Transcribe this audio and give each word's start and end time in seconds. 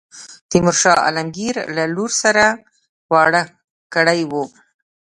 تیمور 0.49 0.75
شاه 0.81 0.97
عالمګیر 1.05 1.55
له 1.75 1.83
لور 1.95 2.11
سره 2.23 2.45
واړه 3.11 3.43
کړی 3.93 4.21
وو. 4.31 4.43